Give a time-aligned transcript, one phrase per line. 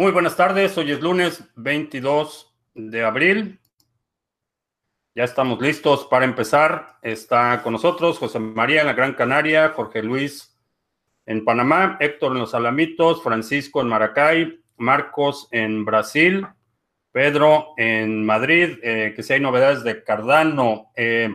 [0.00, 3.60] Muy buenas tardes, hoy es lunes 22 de abril.
[5.14, 6.96] Ya estamos listos para empezar.
[7.02, 10.58] Está con nosotros José María en la Gran Canaria, Jorge Luis
[11.26, 16.46] en Panamá, Héctor en los Alamitos, Francisco en Maracay, Marcos en Brasil,
[17.12, 20.92] Pedro en Madrid, eh, que si hay novedades de Cardano.
[20.96, 21.28] Eh,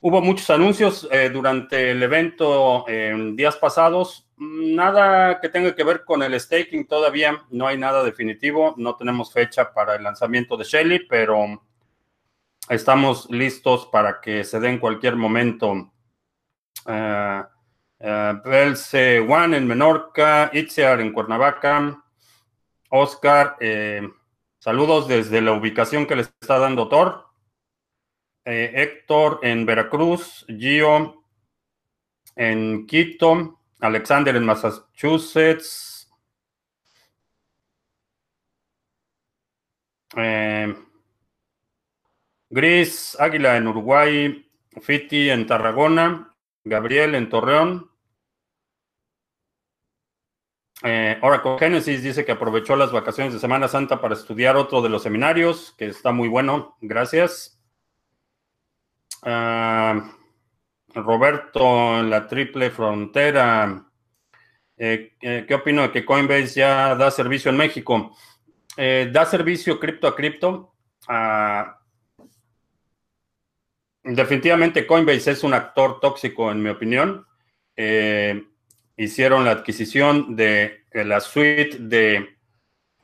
[0.00, 4.26] hubo muchos anuncios eh, durante el evento en días pasados.
[4.44, 9.32] Nada que tenga que ver con el staking todavía, no hay nada definitivo, no tenemos
[9.32, 11.62] fecha para el lanzamiento de Shelly, pero
[12.68, 15.92] estamos listos para que se dé en cualquier momento.
[16.86, 17.44] Uh,
[19.28, 22.02] One en Menorca, Itziar en Cuernavaca,
[22.88, 24.08] Oscar, eh,
[24.58, 27.26] saludos desde la ubicación que le está dando Thor.
[28.44, 31.22] Eh, Héctor en Veracruz, Gio
[32.34, 36.08] en Quito, Alexander en Massachusetts.
[40.16, 40.74] Eh,
[42.48, 46.32] Gris, Águila en Uruguay, Fiti en Tarragona,
[46.64, 47.90] Gabriel en Torreón.
[50.84, 54.90] Eh, Oracle Genesis dice que aprovechó las vacaciones de Semana Santa para estudiar otro de
[54.90, 56.76] los seminarios, que está muy bueno.
[56.80, 57.60] Gracias.
[59.22, 60.12] Ah,
[60.94, 63.84] Roberto en la triple frontera.
[64.76, 68.16] Eh, eh, ¿Qué opino de que Coinbase ya da servicio en México?
[68.74, 70.74] da servicio cripto a cripto.
[71.06, 71.78] Ah,
[74.02, 77.26] definitivamente Coinbase es un actor tóxico, en mi opinión.
[77.76, 78.42] Eh,
[78.96, 82.36] hicieron la adquisición de la suite de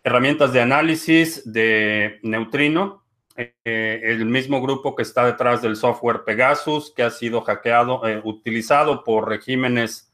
[0.03, 3.05] herramientas de análisis de Neutrino,
[3.39, 8.21] eh, el mismo grupo que está detrás del software Pegasus, que ha sido hackeado, eh,
[8.25, 10.13] utilizado por regímenes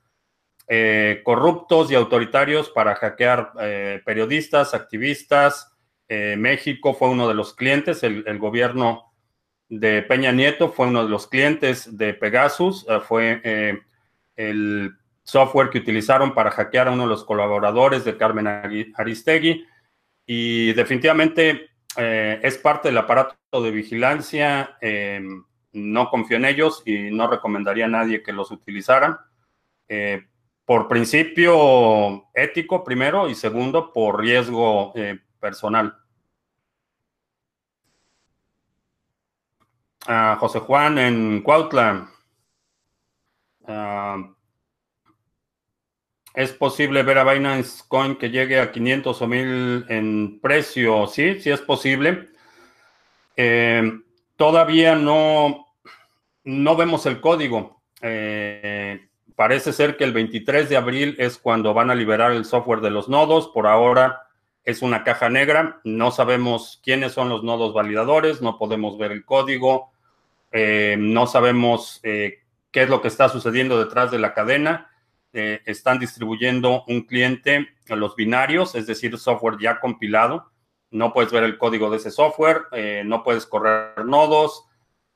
[0.68, 3.52] eh, corruptos y autoritarios para hackear
[4.04, 5.70] periodistas, activistas.
[6.08, 9.14] México fue uno de los clientes, el, el, gobierno
[9.68, 13.82] de Peña Nieto fue uno de los clientes de Pegasus, fue
[14.36, 14.92] el
[15.22, 18.46] software que utilizaron para hackear a uno de los colaboradores de Carmen
[18.94, 19.66] Aristegui
[20.26, 24.76] y definitivamente eh, es parte del aparato de vigilancia.
[24.80, 29.18] Em, no confío en ellos y no recomendaría a nadie que los utilizaran.
[29.88, 30.26] Eh,
[30.64, 35.98] por principio ético, primero, y segundo, por riesgo eh, personal.
[40.06, 42.08] Ah, José Juan en Cuautla.
[43.66, 44.33] Ah,
[46.34, 51.06] ¿Es posible ver a Binance Coin que llegue a 500 o 1000 en precio?
[51.06, 52.30] Sí, sí es posible.
[53.36, 54.00] Eh,
[54.36, 55.68] todavía no,
[56.42, 57.80] no vemos el código.
[58.02, 59.06] Eh,
[59.36, 62.90] parece ser que el 23 de abril es cuando van a liberar el software de
[62.90, 63.46] los nodos.
[63.54, 64.26] Por ahora
[64.64, 65.80] es una caja negra.
[65.84, 69.92] No sabemos quiénes son los nodos validadores, no podemos ver el código,
[70.50, 74.90] eh, no sabemos qué es lo que está sucediendo detrás de la cadena.
[75.36, 80.52] Eh, están distribuyendo un cliente los binarios, es decir, software ya compilado.
[80.92, 84.64] No puedes ver el código de ese software, eh, no puedes correr nodos,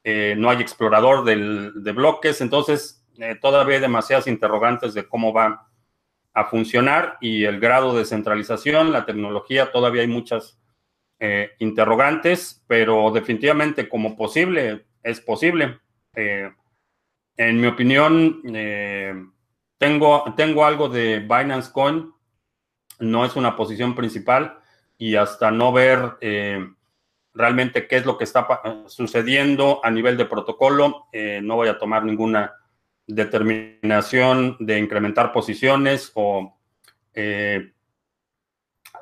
[0.03, 3.07] eh, no hay explorador de bloques, entonces
[3.41, 5.69] todavía hay demasiadas interrogantes de cómo va
[6.35, 10.59] a funcionar y el grado de centralización, la tecnología, todavía hay muchas
[11.59, 15.79] interrogantes, pero definitivamente como posible, es posible.
[16.15, 18.43] en mi opinión,
[19.79, 22.13] tengo, tengo algo de Binance Coin,
[22.99, 24.59] no es una posición principal
[24.99, 26.69] y hasta no ver eh,
[27.33, 28.47] realmente qué es lo que está
[28.89, 32.53] sucediendo a nivel de protocolo, eh, no voy a tomar ninguna
[33.07, 36.59] determinación de incrementar posiciones o
[37.15, 37.73] eh,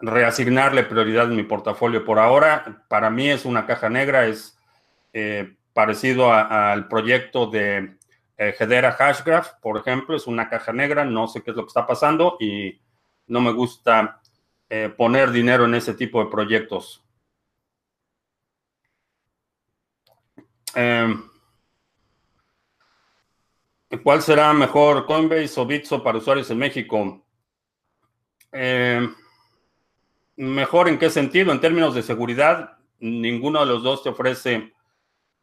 [0.03, 2.85] reasignarle prioridad en mi portafolio por ahora.
[2.89, 4.53] Para mí es una caja negra, es
[5.73, 7.97] parecido al proyecto de
[8.39, 11.87] eh, Hashgraph, por ejemplo, es una caja negra, no sé qué es lo que está
[11.87, 12.81] pasando y
[13.27, 14.21] no me gusta
[14.69, 17.03] eh, poner dinero en ese tipo de proyectos.
[20.75, 21.23] Em,
[24.03, 27.25] ¿Cuál será mejor, Coinbase o Bitso para usuarios en México?
[28.53, 29.15] Em,
[30.37, 31.51] ¿Mejor en qué sentido?
[31.53, 34.75] En términos de seguridad, ninguno de los dos te ofrece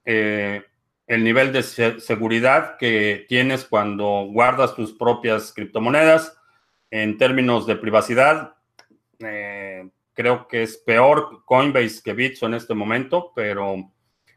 [0.05, 0.63] eh,
[1.07, 6.38] el nivel de seguridad que tienes cuando guardas tus propias criptomonedas.
[6.89, 8.55] En términos de privacidad,
[9.19, 13.91] eh, creo que es peor Coinbase que Bitso en este momento, pero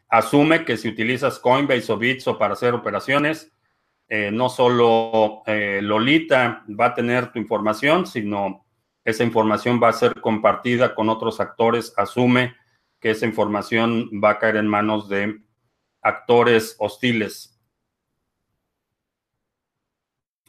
[0.08, 3.52] asume que si utilizas Coinbase o Bitso para hacer operaciones,
[4.08, 8.64] eh, no solo eh, Lolita va a tener tu información, sino
[9.04, 12.54] esa información va a ser compartida con otros actores, asume
[13.00, 15.45] que esa información va a caer en manos de
[16.06, 17.52] actores hostiles.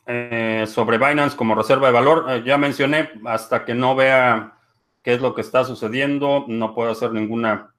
[0.06, 4.58] Eh, sobre Binance como reserva de valor, eh, ya mencioné, hasta que no vea
[5.02, 7.74] qué es lo que está sucediendo, no puedo hacer ninguna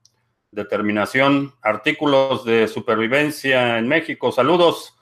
[0.51, 1.55] determinación.
[1.63, 4.95] Artículos de supervivencia en México, saludos.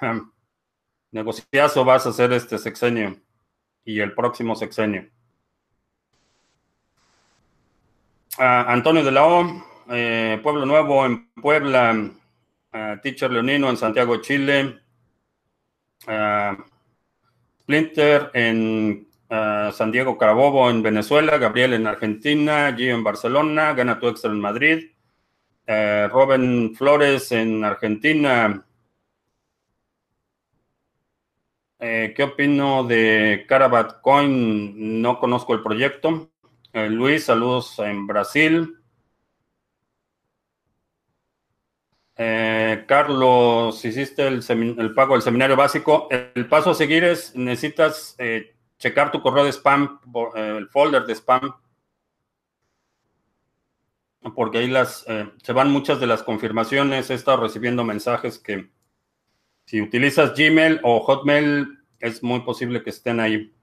[1.10, 3.16] Negociazo vas a hacer este sexenio
[3.84, 5.10] y el próximo sexenio.
[8.38, 12.10] Antonio de la O, eh, Pueblo Nuevo en Puebla,
[13.02, 14.78] Teacher Leonino en Santiago, Chile,
[17.60, 24.08] Splinter en San Diego Carabobo en Venezuela, Gabriel en Argentina, Gio en Barcelona, Gana tu
[24.08, 24.90] Extra en Madrid,
[25.66, 28.64] Robin Flores en Argentina.
[31.80, 35.00] Eh, ¿Qué opino de Carabat Coin?
[35.00, 36.28] No conozco el proyecto.
[36.72, 38.77] Eh, Luis, saludos en Brasil.
[42.20, 46.08] Eh, Carlos, hiciste el, pago del seminario básico.
[46.10, 50.00] El paso a seguir es, necesitas eh, checar tu correo de spam,
[50.34, 51.54] eh, el folder de spam,
[54.34, 55.06] porque ahí las,
[55.42, 57.08] se van muchas de las confirmaciones.
[57.08, 58.68] He estado recibiendo mensajes que
[59.64, 63.54] si utilizas Gmail o Hotmail, es muy posible que estén ahí.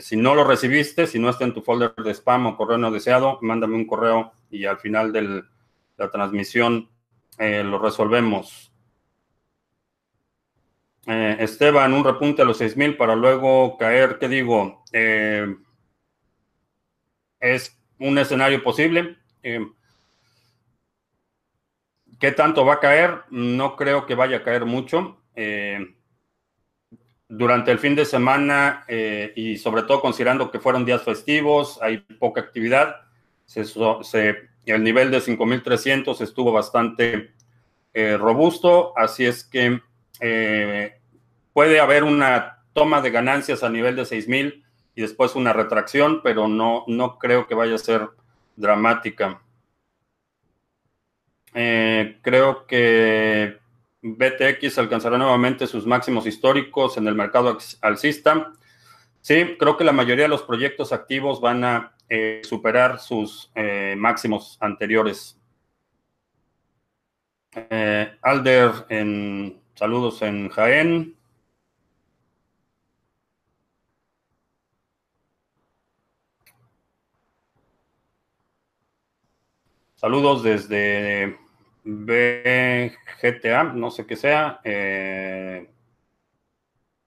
[0.00, 2.90] si no lo recibiste, si no está en tu folder de spam o correo no
[2.90, 5.42] deseado, mándame un correo y al final de
[5.96, 6.92] la transmisión
[7.38, 8.72] eh, lo resolvemos.
[11.06, 14.84] Eh, Esteban, un repunte a los 6.000 para luego caer, ¿qué digo?
[14.92, 15.56] Eh,
[17.40, 19.18] es un escenario posible.
[22.20, 23.22] ¿Qué tanto va a caer?
[23.30, 25.18] No creo que vaya a caer mucho.
[27.28, 28.84] durante el fin de semana
[29.34, 32.94] y sobre todo considerando que fueron días festivos, hay poca actividad,
[33.46, 37.32] se, se el nivel de 5.300 estuvo bastante
[37.94, 39.80] eh, robusto, así es que
[40.20, 40.98] eh,
[41.52, 44.64] puede haber una toma de ganancias a nivel de 6.000
[44.94, 48.08] y después una retracción, pero no, no creo que vaya a ser
[48.56, 49.42] dramática.
[51.54, 53.58] Eh, creo que
[54.02, 58.52] BTX alcanzará nuevamente sus máximos históricos en el mercado alcista.
[59.20, 63.94] Sí, creo que la mayoría de los proyectos activos van a eh, superar sus eh,
[63.96, 65.40] máximos anteriores.
[67.54, 71.16] Eh, Alder, en saludos en Jaén.
[79.94, 81.38] Saludos desde
[81.84, 84.60] BGTA, no sé qué sea.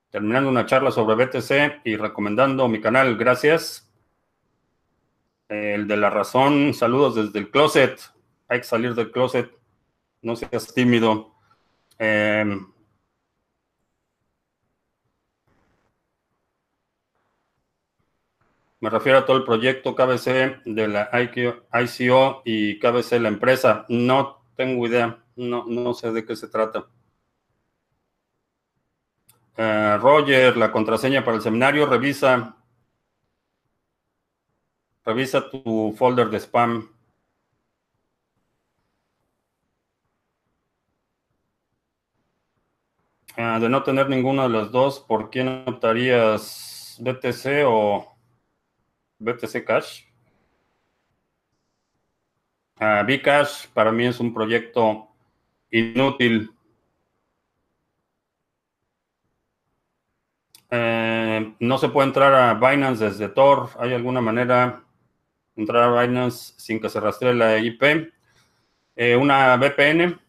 [0.09, 3.17] terminando una charla sobre BTC y recomendando mi canal.
[3.17, 3.85] Gracias.
[5.49, 7.99] El de la razón, saludos desde el closet.
[8.47, 9.51] Hay que salir del closet.
[10.21, 11.35] No seas tímido.
[11.99, 12.67] Em,
[18.79, 23.85] me refiero a todo el proyecto KBC de la ICO y KBC la empresa.
[23.89, 25.23] No tengo idea.
[25.35, 26.87] No, no sé de qué se trata.
[29.57, 32.57] Eh, Roger, la contraseña para el seminario, revisa
[35.05, 36.89] Revisa tu folder de spam.
[43.37, 46.97] Ah, de no tener ninguno de los dos, ¿por quién optarías?
[47.01, 48.17] ¿BTC o
[49.19, 50.05] BTC Cash?
[52.79, 55.07] Uh, Bcash para mí es un proyecto
[55.69, 56.51] inútil.
[60.71, 63.69] Eh, no se puede entrar a Binance desde Tor.
[63.79, 64.84] ¿Hay alguna manera
[65.55, 68.11] entrar a Binance sin que se rastree la IP.
[68.95, 70.19] Eh, una VPN.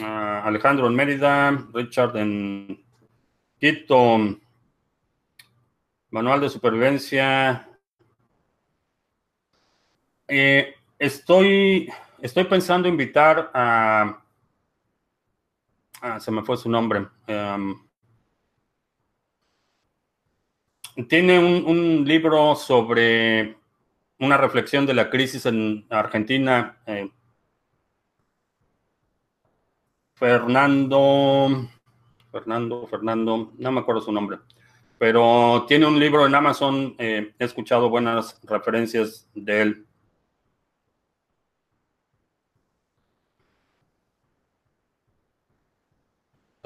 [0.00, 2.84] Ah, Alejandro en Mérida, Richard en
[3.58, 4.38] Quito,
[6.10, 7.68] Manual de Supervivencia.
[10.28, 14.22] Eh, estoy, estoy pensando invitar a
[16.00, 17.08] Ah, se me fue su nombre.
[17.26, 17.74] Em,
[21.08, 23.56] tiene un, libro sobre
[24.18, 26.78] una reflexión de la crisis en Argentina.
[26.86, 27.10] Eh,
[30.14, 31.68] Fernando,
[32.32, 34.38] Fernando, Fernando, no me acuerdo su nombre,
[34.98, 36.94] pero tiene un libro en Amazon.
[36.98, 39.87] Eh, he escuchado buenas referencias de él.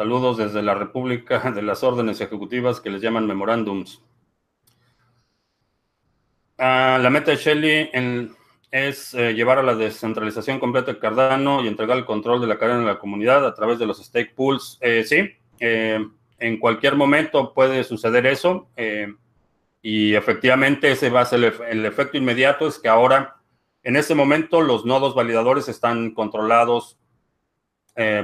[0.02, 4.02] Saludos desde la República de las Órdenes Ejecutivas que les llaman memorándums.
[6.58, 7.88] Ah, la meta de Shelley
[8.72, 12.58] es eh, llevar a la descentralización completa de Cardano y entregar el control de la
[12.58, 14.76] cadena a la comunidad a través de los stake pools.
[14.80, 16.04] Eh, sí, eh,
[16.40, 18.70] en cualquier momento puede suceder eso
[19.82, 23.36] y efectivamente ese va a ser el, efecto inmediato, es que ahora,
[23.84, 26.98] en este momento, los nodos validadores están controlados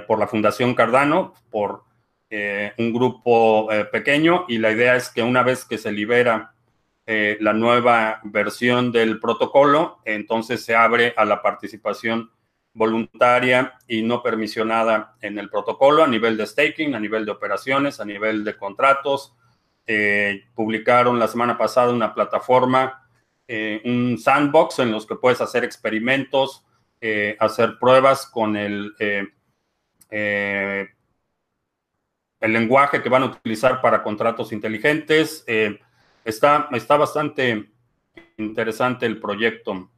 [0.06, 1.84] por la Fundación Cardano, por
[2.30, 6.54] un grupo pequeño y la idea es que una vez que se libera
[7.10, 12.30] eh, la nueva versión del protocolo, entonces se abre a la participación
[12.75, 17.98] voluntaria y no permisionada en el protocolo a nivel de staking, a nivel de operaciones,
[17.98, 19.34] a nivel de contratos.
[19.87, 23.08] Eh, publicaron la semana pasada una plataforma,
[23.46, 26.66] eh, un sandbox en los que puedes hacer experimentos,
[27.38, 28.92] hacer pruebas con el,
[30.10, 30.88] el
[32.40, 35.44] lenguaje que van a utilizar para contratos inteligentes.
[36.24, 37.70] Está, está bastante
[38.36, 39.90] interesante el proyecto.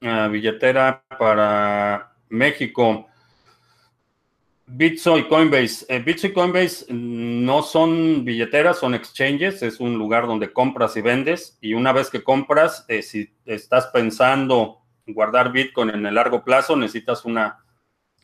[0.00, 3.06] Ah, billetera para México.
[4.66, 5.86] Bitso y Coinbase.
[5.88, 9.62] Eh, Bitso y Coinbase no son billeteras, son exchanges.
[9.62, 11.56] Es un lugar donde compras y vendes.
[11.60, 16.76] Y una vez que compras, eh, si estás pensando guardar Bitcoin en el largo plazo,
[16.76, 17.64] necesitas una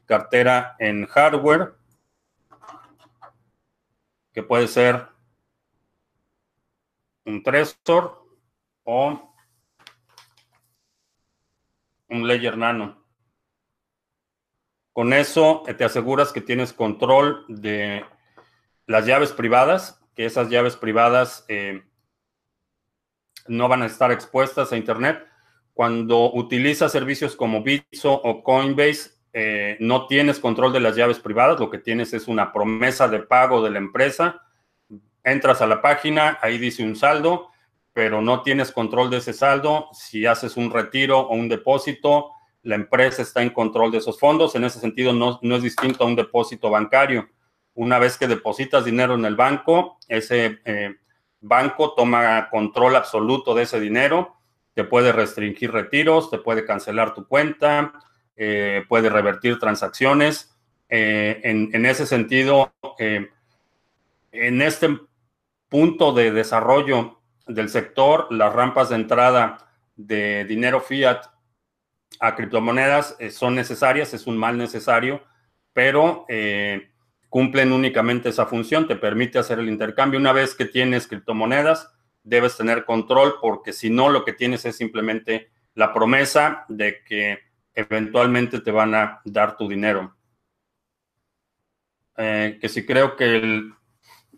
[0.07, 1.75] cartera en hardware
[4.33, 5.07] que puede ser
[7.25, 8.25] un Trezor
[8.85, 9.35] o
[12.09, 13.01] un Ledger Nano.
[14.93, 18.05] Con eso eh, te aseguras que tienes control de
[18.87, 21.85] las llaves privadas, que esas llaves privadas eh,
[23.47, 25.30] no van a estar expuestas a Internet.
[25.75, 31.61] Cuando utilizas servicios como Bitso o Coinbase, eh, no tienes control de las llaves privadas,
[31.61, 34.43] lo que tienes es una promesa de pago de la empresa
[35.25, 37.49] entras a la página, ahí dice un saldo,
[37.93, 39.89] pero no tienes control de ese saldo.
[39.93, 42.31] Si haces un retiro o un depósito,
[42.63, 44.55] la empresa está en control de esos fondos.
[44.55, 47.29] En ese sentido, no, es distinto a un depósito bancario.
[47.75, 50.97] Una vez que depositas dinero en el banco, ese eh,
[51.41, 54.37] banco toma control absoluto de ese dinero,
[54.75, 57.93] te puede restringir retiros, te puede cancelar tu cuenta,
[58.37, 60.57] eh, puede revertir transacciones.
[60.89, 64.89] Eh, en, ese sentido, en este
[65.69, 71.23] punto de desarrollo del sector, las rampas de entrada de dinero fiat
[72.19, 75.23] a criptomonedas eh, son necesarias, es un mal necesario,
[75.73, 76.91] pero eh,
[77.29, 80.19] cumplen únicamente esa función, te permite hacer el intercambio.
[80.19, 84.77] Una vez que tienes criptomonedas, debes tener control porque si no, lo que tienes es
[84.77, 87.39] simplemente la promesa de que
[87.75, 90.17] eventualmente te van a dar tu dinero.
[92.17, 93.75] Eh, que si creo que el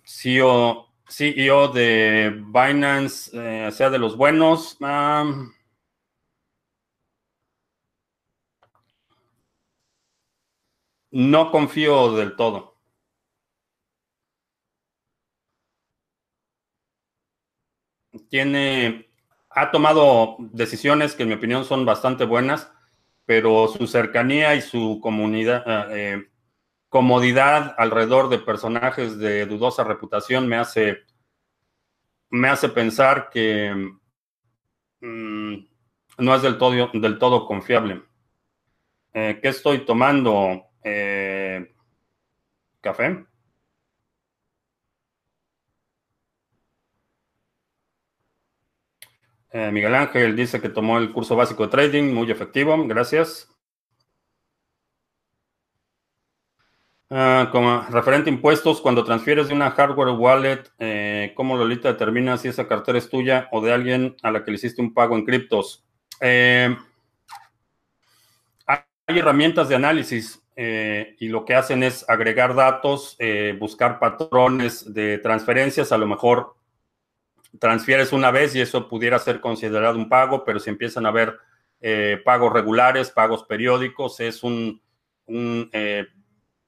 [0.05, 4.79] CEO CEO de Binance eh, sea de los buenos.
[11.11, 12.72] no confío del todo.
[18.33, 19.11] Tiene,
[19.51, 22.73] ha tomado decisiones que en mi opinión son bastante buenas,
[23.27, 26.31] pero su cercanía y su comunidad, eh,
[26.89, 31.03] comodidad alrededor de personajes de dudosa reputación me hace,
[32.31, 33.75] me hace pensar que
[35.03, 35.55] mm,
[36.17, 38.03] no es del todo, del todo confiable.
[39.12, 40.69] Eh, ¿Qué estoy tomando?
[40.83, 41.71] Eh,
[42.81, 43.27] ¿Café?
[49.54, 53.50] Eh, Miguel Ángel dice que tomó el curso básico de trading, muy efectivo, gracias.
[57.11, 62.38] Ah, como referente a impuestos, cuando transfieres de una hardware wallet, eh, ¿cómo Lolita determina
[62.38, 65.14] si esa cartera es tuya o de alguien a la que le hiciste un pago
[65.16, 65.85] en criptos?
[66.21, 66.75] Eh,
[68.66, 73.18] hay herramientas de análisis y lo que hacen es agregar datos,
[73.59, 75.92] buscar patrones de transferencias.
[75.92, 76.54] A lo mejor
[77.59, 81.38] transfieres una vez y eso pudiera ser considerado un pago, pero si empiezan a haber
[82.25, 84.80] pagos regulares, pagos periódicos, es un,
[85.26, 85.68] un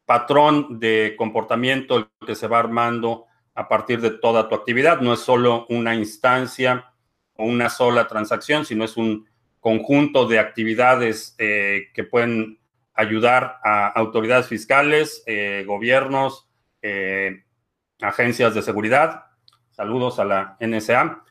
[0.04, 5.00] patrón de comportamiento que se va armando a partir de toda tu actividad.
[5.00, 6.92] No es solo una instancia
[7.36, 9.26] o una sola transacción, sino es un
[9.60, 12.58] conjunto de actividades eh, que pueden
[12.92, 16.48] ayudar a autoridades fiscales, eh, gobiernos,
[16.82, 17.44] eh,
[18.00, 19.24] agencias de seguridad.
[19.74, 21.22] Saludos a la NSA.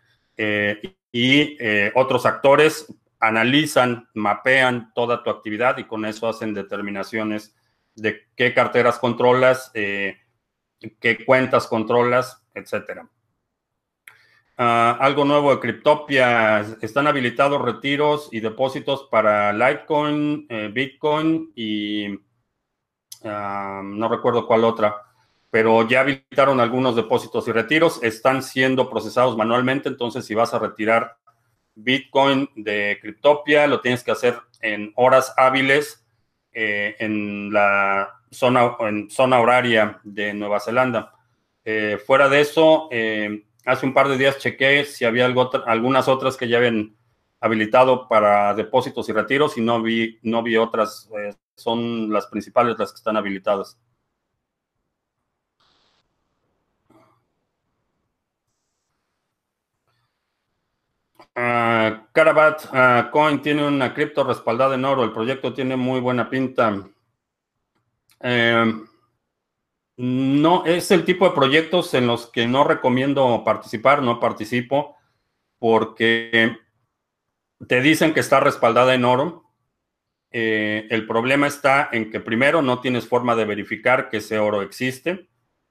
[1.11, 1.57] y
[1.95, 7.55] otros actores analizan, mapean toda tu actividad y con eso hacen determinaciones
[7.95, 13.07] de qué carteras controlas, qué cuentas controlas, etcétera.
[14.55, 16.59] Ah, algo nuevo de Cryptopia.
[16.81, 22.19] Están habilitados retiros y depósitos para Litecoin, eh, Bitcoin y
[23.23, 24.95] ah, no recuerdo cuál otra.
[25.53, 28.01] Pero ya habilitaron algunos depósitos y retiros.
[28.01, 29.87] Están siendo procesados manualmente.
[29.87, 31.17] Entonces, si vas a retirar
[31.75, 36.07] Bitcoin de Cryptopia, lo tienes que hacer en horas hábiles
[36.53, 41.13] eh, en la zona, en zona horaria de Nueva Zelanda.
[41.63, 42.89] Eh, fuera de eso,
[43.63, 46.95] hace un par de días chequé si había algunas otras que ya habían
[47.43, 51.09] habilitado para depósitos y retiros y no vi, no vi otras.
[51.19, 53.77] Eh, son las principales las que están habilitadas.
[61.35, 65.03] Carabat ah, Coin tiene una cripto respaldada en oro.
[65.03, 66.87] El proyecto tiene muy buena pinta.
[68.19, 68.73] Eh,
[69.97, 74.97] no, es el tipo de proyectos en los que no recomiendo participar, no participo,
[75.59, 76.57] porque
[77.67, 79.43] te dicen que está respaldada en oro.
[80.31, 84.63] Eh, el problema está en que primero no tienes forma de verificar que ese oro
[84.63, 85.29] existe.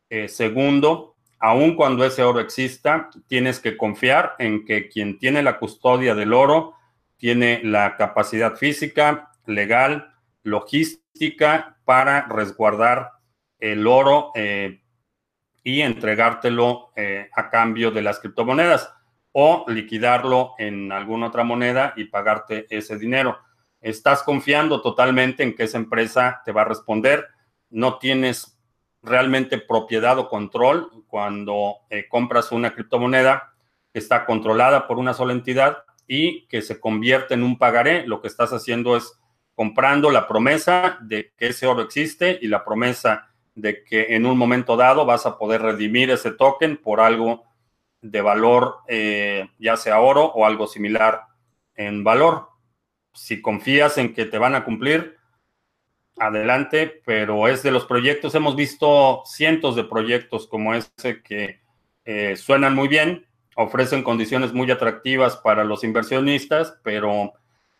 [0.08, 1.11] Eh, segundo,
[1.42, 6.32] aun cuando ese oro exista, tienes que confiar en que quien tiene la custodia del
[6.32, 6.74] oro
[7.16, 13.10] tiene la capacidad física, legal, logística para resguardar
[13.58, 14.82] el oro eh,
[15.64, 18.92] y entregártelo eh, a cambio de las criptomonedas
[19.32, 23.36] o liquidarlo en alguna otra moneda y pagarte ese dinero.
[23.80, 27.26] Estás confiando totalmente en que esa empresa te va a responder.
[27.68, 28.61] No tienes
[29.02, 33.52] realmente propiedad o control cuando eh, compras una criptomoneda
[33.92, 38.06] está controlada por una sola entidad y que se convierte en un pagaré.
[38.06, 39.18] Lo que estás haciendo es
[39.54, 44.38] comprando la promesa de que ese oro existe y la promesa de que en un
[44.38, 47.44] momento dado vas a poder redimir ese token por algo
[48.00, 51.22] de valor, eh, ya sea oro o algo similar
[51.74, 52.48] en valor.
[53.12, 55.18] Si confías en que te van a cumplir,
[56.18, 61.60] adelante, pero es de los proyectos, hemos visto cientos de proyectos como ese que
[62.04, 67.32] eh, suenan muy bien, ofrecen condiciones muy atractivas para los inversionistas, pero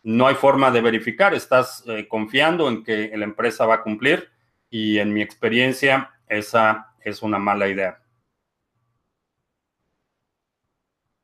[0.03, 4.29] no hay forma de verificar, estás eh, confiando en que la empresa va a cumplir
[4.69, 7.99] y en mi experiencia esa es una mala idea.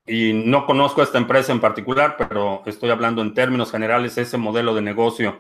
[0.06, 4.38] Y no conozco a esta empresa en particular, pero estoy hablando en términos generales, ese
[4.38, 5.39] modelo de negocio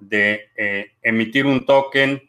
[0.00, 2.20] de eh, emitir un token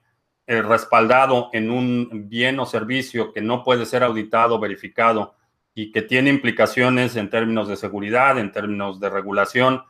[0.48, 5.36] eh, respaldado en un bien o servicio que no puede ser auditado, verificado
[5.74, 9.84] y que tiene implicaciones en términos de seguridad, en términos de regulación,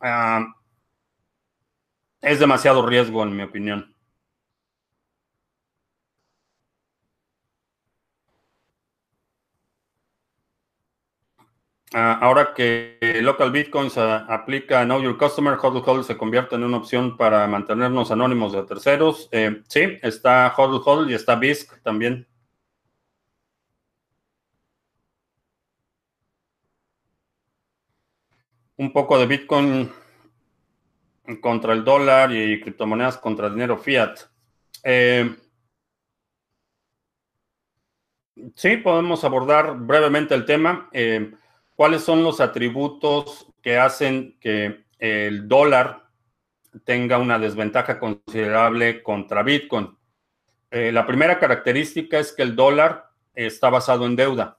[0.00, 0.46] ah,
[2.22, 3.91] es demasiado riesgo, en mi opinión.
[11.94, 17.16] Ahora que Local Bitcoins aplica Know Your Customer, HODL HODL se convierte en una opción
[17.16, 19.28] para mantenernos anónimos de terceros.
[19.32, 22.26] Eh, sí, está HODL HODL y está BISC también.
[28.76, 29.92] Un poco de Bitcoin
[31.40, 34.18] contra el dólar y criptomonedas contra dinero fiat.
[34.82, 35.36] Eh,
[38.56, 40.88] sí, podemos abordar brevemente el tema.
[40.92, 41.32] Eh,
[41.74, 46.04] ¿Cuáles son los atributos que hacen que el dólar
[46.84, 49.96] tenga una desventaja considerable contra Bitcoin?
[50.70, 54.58] Eh, la primera característica es que el dólar está basado en deuda.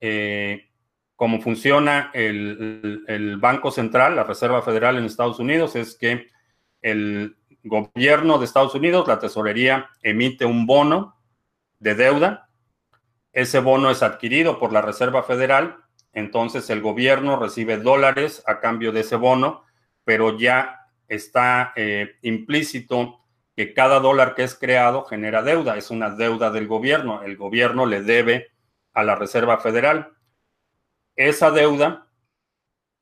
[0.00, 0.68] Eh,
[1.16, 6.28] como funciona el, el, Banco Central, la Reserva Federal en Estados Unidos, es que
[6.80, 11.16] el gobierno de Estados Unidos, la tesorería, emite un bono
[11.78, 12.48] de deuda.
[13.32, 15.76] Ese bono es adquirido por la Reserva Federal
[16.12, 19.64] entonces el gobierno recibe dólares a cambio de ese bono,
[20.04, 23.20] pero ya está eh, implícito
[23.56, 27.22] que cada dólar que es creado genera deuda, es una deuda del gobierno.
[27.22, 28.50] El gobierno le debe
[28.92, 30.12] a la Reserva Federal.
[31.16, 32.06] Esa deuda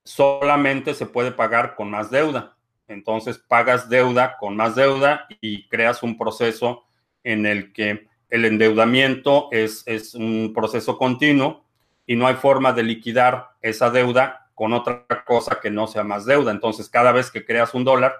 [0.04, 2.56] solamente se puede pagar con más deuda.
[2.88, 6.84] Entonces pagas deuda con más deuda y creas un proceso
[7.22, 11.67] en el que el endeudamiento es, es un proceso continuo
[12.08, 16.24] y no hay forma de liquidar esa deuda con otra cosa que no sea más
[16.24, 16.50] deuda.
[16.50, 18.16] Entonces, cada vez que creas un dólar,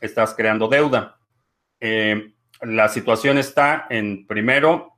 [0.00, 1.18] estás creando deuda.
[1.80, 4.92] Eh, la situación está en, primero,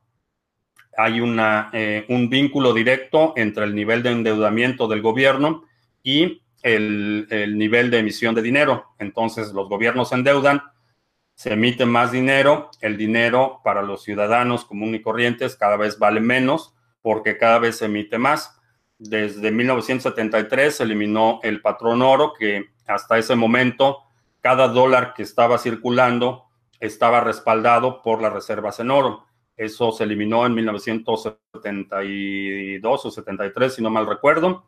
[0.98, 5.64] hay una, eh, un vínculo directo entre el nivel de endeudamiento del gobierno
[6.02, 8.84] y el, el, nivel de emisión de dinero.
[8.98, 10.62] Entonces, los gobiernos endeudan,
[11.34, 16.20] se emite más dinero, el dinero para los ciudadanos comunes y corrientes cada vez vale
[16.20, 16.75] menos
[17.06, 18.60] porque cada vez se emite más.
[18.98, 23.98] Desde 1973 se eliminó el patrón oro, que hasta ese momento
[24.40, 26.46] cada dólar que estaba circulando
[26.80, 29.24] estaba respaldado por las reservas en oro.
[29.56, 34.66] Eso se eliminó en 1972 o 73, si no mal recuerdo.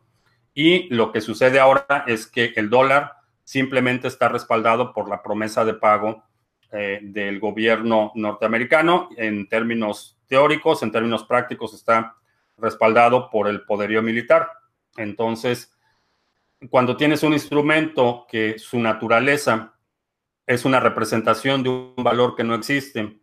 [0.53, 5.65] Y lo que sucede ahora es que el dólar simplemente está respaldado por la promesa
[5.65, 6.23] de pago
[6.71, 9.09] eh, del gobierno norteamericano.
[9.17, 12.15] En términos teóricos, en términos prácticos, está
[12.61, 14.49] respaldado por el poderío militar.
[14.97, 15.73] Entonces,
[16.69, 19.73] cuando tienes un instrumento que su naturaleza
[20.45, 23.19] es una representación de un valor que no existe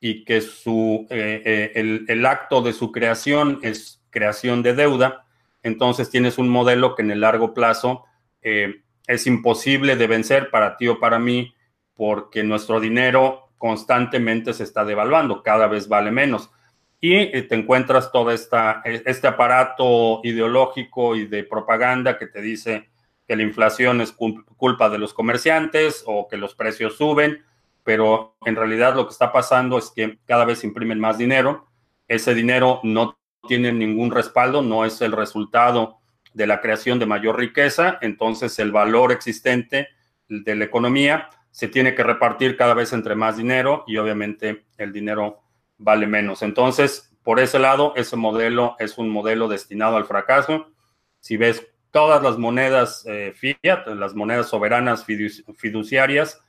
[0.00, 5.26] y que su, eh, eh, el, el, acto de su creación es creación de deuda,
[5.62, 8.04] entonces tienes un modelo que en el largo plazo
[8.40, 11.52] es imposible de vencer para ti o para mí
[11.94, 16.50] porque nuestro dinero constantemente se está devaluando, cada vez vale menos.
[17.00, 22.40] Y eh, te encuentras todo esta, e, este aparato ideológico y de propaganda que te
[22.40, 22.88] dice
[23.26, 27.44] que la inflación es culpa de los comerciantes o que los precios suben,
[27.84, 31.68] pero en realidad lo que está pasando es que cada vez imprimen más dinero.
[32.08, 35.98] Ese dinero no tiene ningún respaldo, no es el resultado
[36.32, 39.88] de la creación de mayor riqueza, entonces el valor existente
[40.28, 44.92] de la economía se tiene que repartir cada vez entre más dinero y obviamente el
[44.92, 45.40] dinero
[45.78, 46.42] vale menos.
[46.42, 50.72] Entonces, por ese lado, ese modelo es un modelo destinado al fracaso.
[51.20, 56.40] Si ves todas las monedas eh, fiat, las monedas soberanas fiduciarias,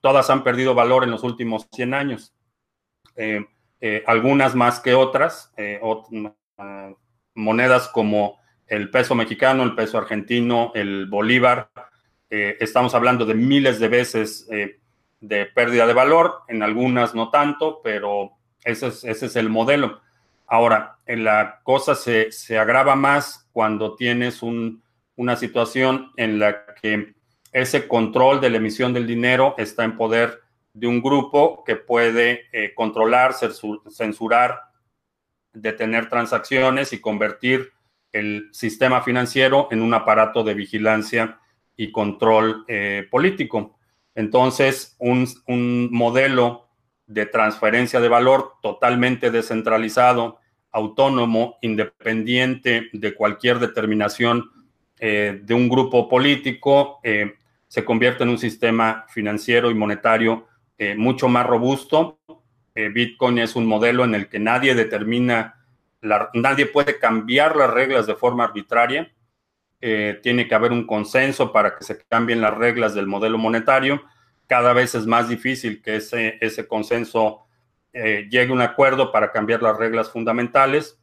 [0.00, 2.34] todas han perdido valor en los últimos 100 años.
[3.16, 3.44] Eh,
[3.80, 5.52] eh, algunas más que otras.
[7.34, 11.70] monedas como el peso mexicano, el peso argentino, el bolívar,
[12.30, 14.80] eh, estamos hablando de miles de veces eh,
[15.20, 18.32] de pérdida de valor, en algunas no tanto, pero
[18.64, 20.00] ese es, ese es el modelo.
[20.46, 24.82] Ahora, la cosa se, se agrava más cuando tienes un,
[25.16, 27.14] una situación en la que
[27.52, 30.40] ese control de la emisión del dinero está en poder
[30.72, 33.32] de un grupo que puede eh, controlar,
[33.90, 34.60] censurar,
[35.52, 37.72] detener transacciones y convertir
[38.12, 41.38] el sistema financiero en un aparato de vigilancia
[41.76, 43.78] y control eh, político.
[44.16, 45.28] Entonces, un,
[45.92, 46.63] modelo
[47.06, 50.38] de transferencia de valor totalmente descentralizado,
[50.70, 54.50] autónomo, independiente de cualquier determinación
[54.98, 57.34] eh, de un grupo político, eh,
[57.68, 60.46] se convierte en un sistema financiero y monetario
[60.96, 62.18] mucho más robusto.
[62.74, 65.64] Bitcoin es un modelo en el que nadie determina,
[66.34, 69.10] nadie puede cambiar las reglas de forma arbitraria
[69.86, 74.02] eh, tiene que haber un consenso para que se cambien las reglas del modelo monetario.
[74.46, 77.46] Cada vez es más difícil que ese, ese consenso
[77.92, 80.98] eh, llegue a un acuerdo para cambiar las reglas fundamentales.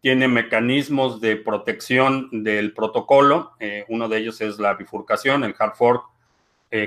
[0.00, 3.52] Tiene mecanismos de protección del protocolo.
[3.60, 6.04] Eh, uno de ellos es la bifurcación, el hard fork.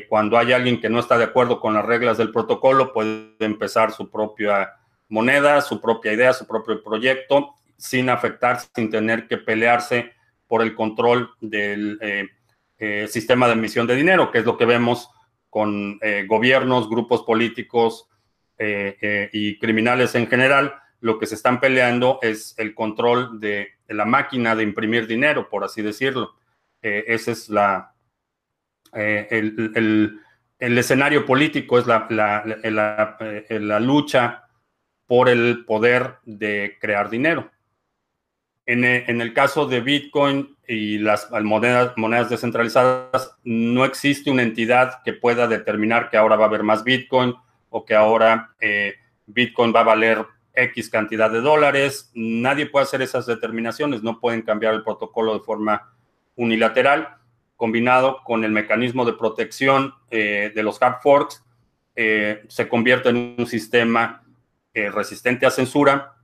[0.10, 3.91] cuando hay alguien que no está de acuerdo con las reglas del protocolo, puede empezar
[3.91, 4.73] su propia
[5.10, 10.13] moneda, su propia idea, su propio proyecto, sin afectar, sin tener que pelearse
[10.47, 12.27] por el control del eh,
[12.77, 15.10] eh, sistema de emisión de dinero, que es lo que vemos
[15.55, 18.09] con eh, gobiernos, grupos políticos
[18.59, 20.75] y criminales en general.
[20.99, 25.63] Lo que se están peleando es el control de, la máquina de imprimir dinero, por
[25.63, 26.35] así decirlo.
[26.81, 27.93] ese es la,
[28.91, 30.19] el,
[30.59, 34.43] escenario político, es la, la lucha
[35.07, 37.49] por el poder de crear dinero.
[38.65, 38.83] En,
[39.21, 45.47] el caso de Bitcoin y las monedas, monedas descentralizadas, no existe una entidad que pueda
[45.47, 47.36] determinar que ahora va a haber más Bitcoin
[47.69, 52.12] o que ahora eh, Bitcoin va a valer X cantidad de dólares.
[52.13, 55.93] Nadie puede hacer esas determinaciones, no pueden cambiar el protocolo de forma
[56.36, 57.17] unilateral.
[57.56, 61.43] Combinado con el mecanismo de protección eh, de los hard forks,
[61.95, 64.21] eh, se convierte en un sistema
[64.73, 66.15] resistente a censura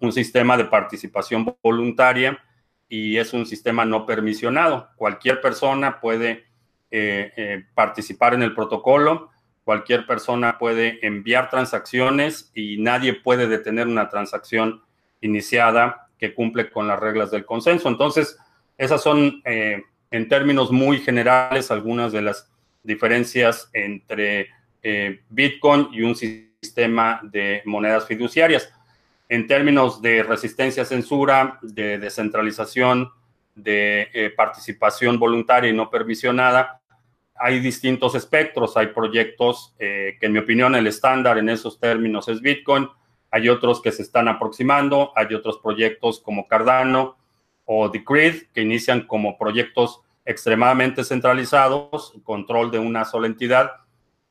[0.00, 2.38] un sistema de participación voluntaria
[2.88, 4.88] y es un sistema no permisionado.
[4.96, 6.44] Cualquier persona puede
[6.90, 9.30] eh, eh, participar en el protocolo,
[9.64, 14.82] cualquier persona puede enviar transacciones y nadie puede detener una transacción
[15.20, 17.88] iniciada que cumple con las reglas del consenso.
[17.88, 18.38] Entonces,
[18.76, 22.50] esas son, eh, en términos muy generales, algunas de las
[22.82, 24.50] diferencias entre
[25.30, 28.70] Bitcoin y un sistema de monedas fiduciarias
[29.28, 33.10] en términos de resistencia a censura, de descentralización,
[33.54, 36.80] de eh, participación voluntaria y no permisionada,
[37.36, 42.40] hay distintos espectros, hay proyectos que en mi opinión el estándar en esos términos es
[42.40, 42.88] Bitcoin,
[43.34, 47.16] hay otros que se están aproximando, hay otros proyectos como Cardano
[47.64, 53.72] o Decred que inician como proyectos extremadamente centralizados, control de una sola entidad,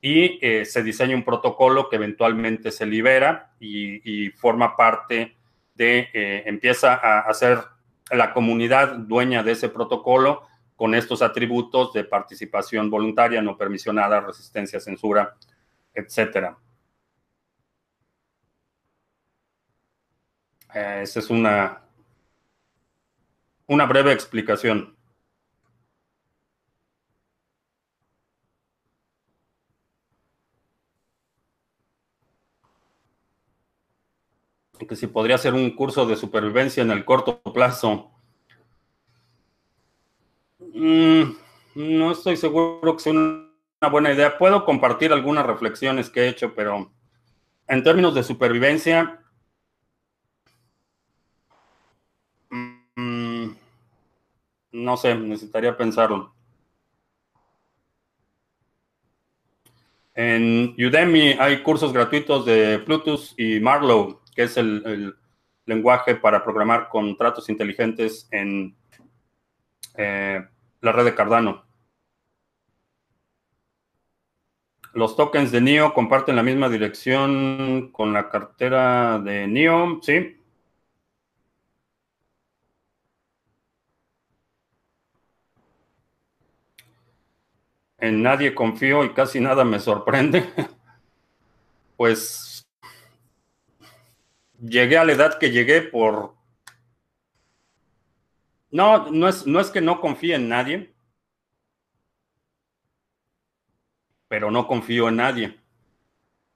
[0.05, 5.37] y eh, se diseña un protocolo que eventualmente se libera y, forma parte
[5.75, 7.59] de, eh, empieza a, ser
[8.11, 14.81] la comunidad dueña de ese protocolo con estos atributos de participación voluntaria, no permisionada, resistencia,
[14.81, 15.37] censura,
[15.93, 16.57] etcétera.
[20.75, 21.81] Eh, esa es una,
[23.67, 24.97] una breve explicación.
[34.87, 38.11] Que si podría ser un curso de supervivencia en el corto plazo.
[40.59, 41.23] Mm,
[41.75, 44.37] no estoy seguro que sea una buena idea.
[44.37, 46.91] Puedo compartir algunas reflexiones que he hecho, pero
[47.67, 49.23] en términos de supervivencia,
[54.73, 56.33] No sé, necesitaría pensarlo.
[60.15, 65.15] En Udemy hay cursos gratuitos de Plutus y Marlow, que es el,
[65.65, 68.75] lenguaje para programar contratos inteligentes en
[69.95, 70.45] eh,
[70.81, 71.63] la red de Cardano.
[74.93, 80.37] Los tokens de NIO comparten la misma dirección con la cartera de NIO, sí.
[88.03, 90.43] en nadie confío y casi nada me sorprende,
[91.97, 92.52] pues
[94.63, 96.35] llegué a la edad que llegué por...
[98.71, 100.93] No, no es, no es que no confíe en nadie,
[104.27, 105.59] pero no confío en nadie.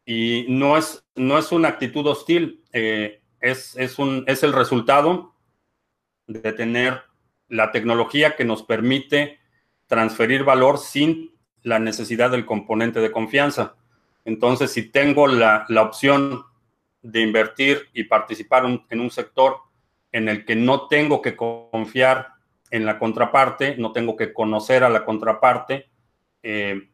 [0.03, 5.35] Y no es, no es una actitud hostil, eh, es, es, un, es el resultado
[6.25, 7.03] de tener
[7.49, 9.39] la tecnología que nos permite
[9.85, 13.75] transferir valor sin la necesidad del componente de confianza.
[14.25, 16.45] Entonces, si tengo la, opción
[17.11, 19.57] de invertir y participar en un sector
[20.11, 22.33] en el que no tengo que confiar
[22.69, 25.89] en la contraparte, no tengo que conocer a la contraparte,
[26.43, 26.89] eh,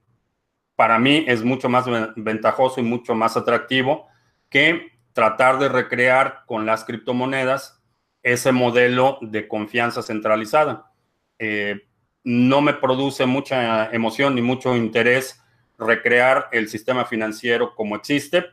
[0.76, 4.08] para mí es mucho más ventajoso y mucho más atractivo
[4.50, 7.82] que tratar de recrear con las criptomonedas
[8.24, 10.92] ese modelo de confianza centralizada.
[11.40, 11.88] Eh,
[12.24, 15.42] no me produce mucha emoción ni mucho interés
[15.78, 18.46] recrear el sistema financiero como existe,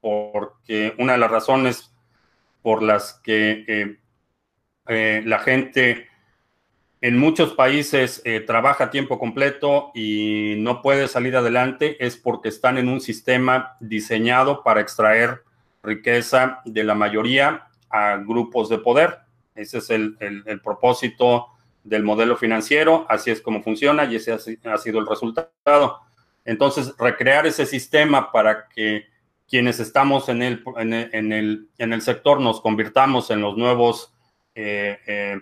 [0.00, 1.92] porque una de las razones
[2.62, 3.98] por las que eh,
[4.88, 6.08] eh, la gente
[7.00, 12.48] en muchos países eh, trabaja a tiempo completo y no puede salir adelante es porque
[12.48, 15.42] están en un sistema diseñado para extraer
[15.82, 19.18] riqueza de la mayoría a grupos de poder.
[19.54, 21.46] Ese es el, el propósito
[21.84, 26.00] del modelo financiero, así es como funciona y ese ha sido el resultado.
[26.44, 29.06] Entonces, recrear ese sistema para que
[29.48, 30.92] quienes estamos en el, en
[31.32, 34.14] el, en el, sector nos convirtamos en los nuevos
[34.54, 35.40] eh, eh,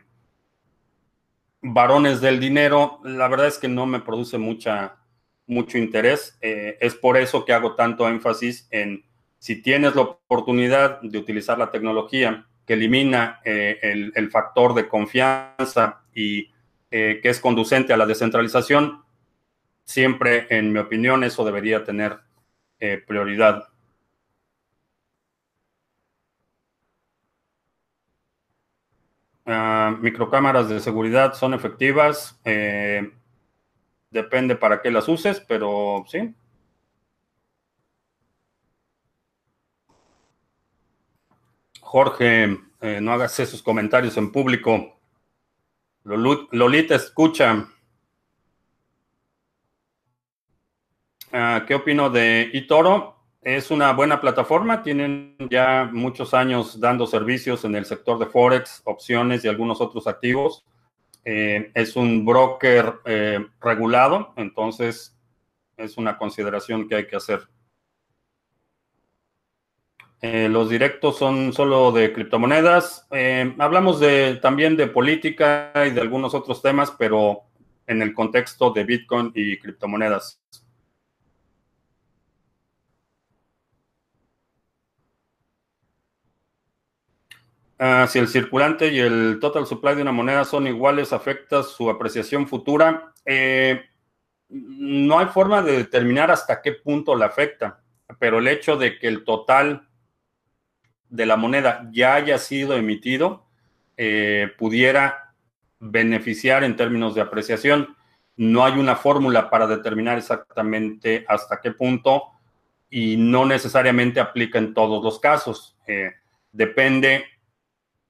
[1.61, 4.99] varones del dinero, la verdad es que no me produce mucha,
[5.47, 6.39] mucho interés.
[6.41, 9.05] Eh, es por eso que hago tanto énfasis en
[9.39, 16.03] si tienes la oportunidad de utilizar la tecnología que elimina el, el factor de confianza
[16.13, 16.51] y
[16.91, 19.05] que es conducente a la descentralización,
[19.85, 22.19] siempre, en mi opinión, eso debería tener
[23.07, 23.69] prioridad.
[29.47, 32.39] Ah, microcámaras de seguridad son efectivas.
[32.45, 33.13] Eh,
[34.11, 36.35] depende para qué las uses, pero sí.
[41.81, 42.59] Jorge,
[43.01, 44.99] no hagas esos comentarios en público.
[46.05, 47.69] Lolita escucha.
[51.33, 53.16] Ah, ¿Qué opino de eToro?
[53.47, 58.83] Es una buena plataforma, tienen ya muchos años dando servicios en el sector de Forex,
[58.85, 60.65] opciones y algunos otros activos.
[61.25, 65.17] Eh, es un broker eh, regulado, entonces
[65.77, 67.49] es una consideración que hay que hacer.
[70.21, 73.07] Eh, los directos son solo de criptomonedas.
[73.59, 74.03] Hablamos
[74.43, 77.43] también de política y de algunos otros temas, pero
[77.87, 80.41] en el contexto de Bitcoin y criptomonedas.
[87.79, 91.91] Ah, si el circulante y el total supply de una moneda son iguales, ¿afecta su
[91.91, 93.13] apreciación futura?
[93.27, 93.83] Eh,
[94.49, 97.83] no hay forma de determinar hasta qué punto le afecta,
[98.19, 99.89] pero el hecho de que el total
[101.11, 103.47] de la moneda ya haya sido emitido
[103.97, 105.35] eh, pudiera
[105.79, 107.95] beneficiar en términos de apreciación.
[108.37, 112.25] No hay una fórmula para determinar exactamente hasta qué punto
[112.89, 115.77] y no necesariamente aplica en todos los casos.
[115.87, 116.13] Eh,
[116.53, 117.25] depende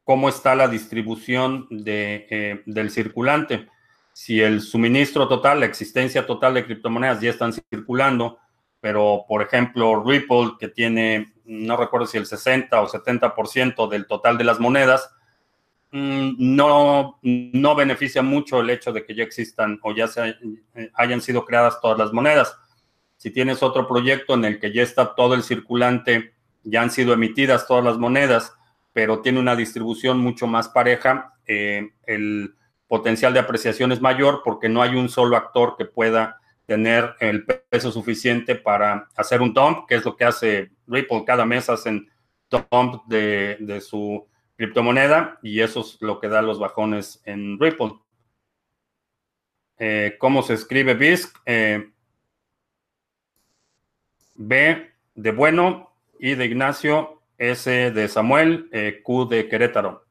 [0.06, 3.66] cómo está la distribución de, eh, del circulante.
[4.12, 8.38] Si el suministro total, la existencia total de criptomonedas ya están circulando,
[8.80, 14.38] pero por ejemplo Ripple, que tiene, no recuerdo si el 60 o 70% del total
[14.38, 15.10] de las monedas,
[15.90, 20.90] mm, no, no beneficia mucho el hecho de que ya existan o ya se eh,
[20.94, 22.56] hayan sido creadas todas las monedas.
[23.16, 27.12] Si tienes otro proyecto en el que ya está todo el circulante, ya han sido
[27.12, 28.52] emitidas todas las monedas,
[28.96, 32.54] pero tiene una distribución mucho más pareja, eh, el
[32.86, 37.44] potencial de apreciación es mayor porque no hay un solo actor que pueda tener el
[37.44, 41.24] peso suficiente para hacer un dump, que es lo que hace Ripple.
[41.26, 42.10] Cada mes hacen
[42.48, 47.92] dump de, su criptomoneda y eso es lo que da los bajones en Ripple.
[49.76, 51.36] Eh, ¿Cómo se escribe BISC?
[51.44, 51.90] Eh,
[54.36, 60.06] B de bueno y de Ignacio, S de Samuel, eh, Q de Querétaro.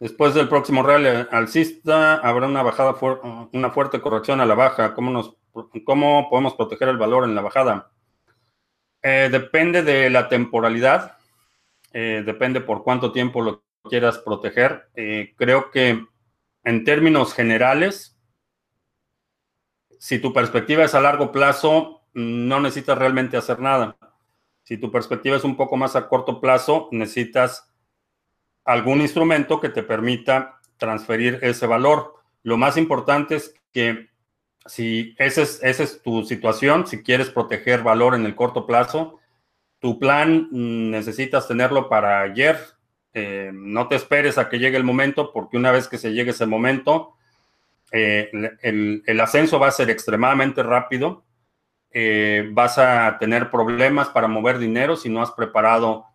[0.00, 2.94] Después del próximo rally alcista, habrá una bajada,
[3.52, 4.94] una fuerte corrección a la baja.
[4.94, 5.36] ¿Cómo, nos,
[5.84, 7.92] cómo podemos proteger el valor en la bajada?
[9.02, 11.18] Eh, depende de la temporalidad,
[11.92, 14.88] eh, depende por cuánto tiempo lo quieras proteger.
[15.36, 16.06] Creo que
[16.64, 18.18] en términos generales,
[19.98, 23.96] si tu perspectiva es a largo plazo, no necesitas realmente hacer nada.
[24.62, 27.70] Si tu perspectiva es un poco más a corto plazo, necesitas
[28.64, 32.14] algún instrumento que te permita transferir ese valor.
[32.42, 34.10] Lo más importante es que
[34.66, 39.18] si esa es, es tu situación, si quieres proteger valor en el corto plazo,
[39.80, 42.58] tu plan mm, necesitas tenerlo para ayer.
[43.12, 46.30] Eh, no te esperes a que llegue el momento, porque una vez que se llegue
[46.30, 47.14] ese momento,
[47.92, 48.30] eh,
[48.62, 51.24] el, ascenso va a ser extremadamente rápido.
[51.92, 56.06] Eh, vas a tener problemas para mover dinero si no has preparado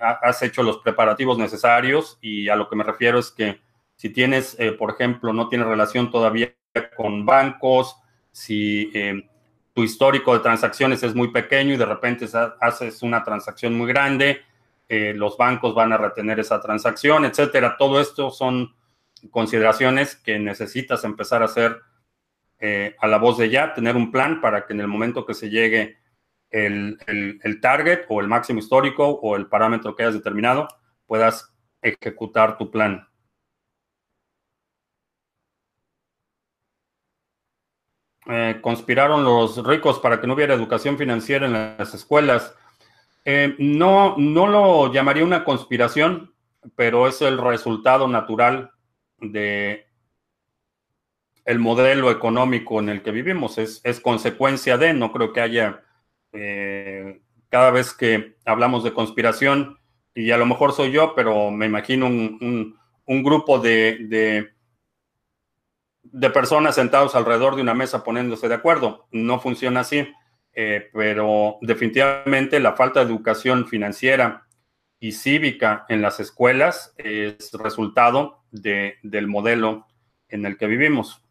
[0.00, 3.60] has hecho los preparativos necesarios y a lo que me refiero es que
[3.94, 6.52] si tienes, por ejemplo, no tienes relación todavía
[6.96, 7.96] con bancos,
[8.32, 8.90] si
[9.72, 12.26] tu histórico de transacciones es muy pequeño y de repente
[12.60, 14.40] haces una transacción muy grande,
[14.88, 17.76] los bancos van a retener esa transacción, etcétera.
[17.78, 18.74] Todo esto son
[19.30, 21.80] consideraciones que necesitas empezar a hacer
[22.98, 25.50] a la voz de ya, tener un plan para que en el momento que se
[25.50, 25.98] llegue
[26.54, 30.68] el, target o el máximo histórico o el parámetro que hayas determinado,
[31.06, 33.08] puedas ejecutar tu plan.
[38.26, 42.56] Eh, conspiraron los ricos para que no hubiera educación financiera en las escuelas.
[43.24, 46.34] Eh, no, no lo llamaría una conspiración,
[46.76, 48.72] pero es el resultado natural
[49.18, 49.86] de
[51.44, 53.58] el modelo económico en el que vivimos.
[53.58, 55.82] Es, consecuencia de, no creo que haya
[56.32, 59.78] eh, cada vez que hablamos de conspiración,
[60.14, 64.52] y a lo mejor soy yo, pero me imagino un, grupo de,
[66.02, 69.08] de, personas sentados alrededor de una mesa poniéndose de acuerdo.
[69.10, 70.06] No funciona así,
[70.54, 74.46] eh, pero definitivamente la falta de educación financiera
[75.00, 79.86] y cívica en las escuelas es resultado del modelo
[80.28, 81.24] en el que vivimos.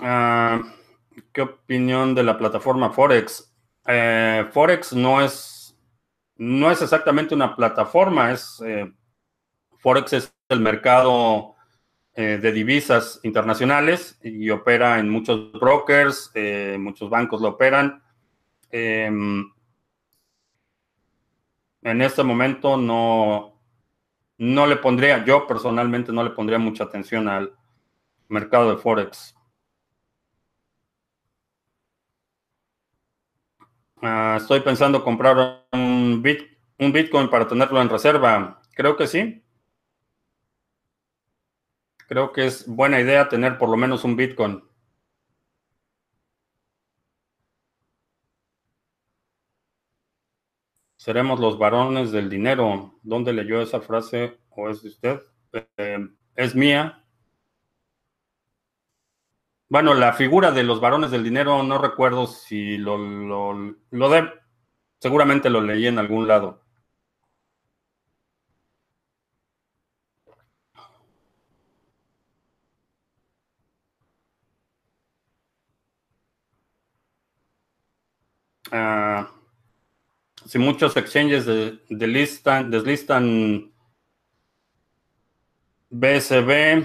[0.00, 0.62] Ah,
[1.32, 3.52] ¿Qué opinión de la plataforma Forex?
[3.86, 5.57] Eh, Forex no es,
[6.38, 8.90] no es exactamente una plataforma, es eh,
[9.78, 11.56] Forex es el mercado
[12.14, 16.32] eh, de divisas internacionales y opera en muchos brokers,
[16.78, 18.02] muchos bancos lo operan.
[18.70, 19.44] Em,
[21.82, 23.60] en este momento no,
[24.38, 27.52] no le pondría, yo personalmente no le pondría mucha atención al
[28.28, 29.34] mercado de Forex.
[34.00, 36.24] Ah, estoy pensando comprar un,
[36.78, 38.60] un Bitcoin para tenerlo en reserva.
[38.74, 39.42] Creo que sí.
[42.08, 44.64] Creo que es buena idea tener por lo menos un Bitcoin.
[50.96, 52.98] Seremos los varones del dinero.
[53.02, 55.20] ¿Dónde leyó esa frase o es de usted?
[55.76, 57.04] Eh, es mía.
[59.70, 64.32] Bueno, la figura de los varones del dinero, no recuerdo si lo, lo, lo de,
[65.00, 66.62] seguramente lo leí en algún lado.
[78.70, 79.30] Ah,
[80.46, 83.72] si muchos exchanges de, listan, deslistan
[85.90, 86.84] BSB,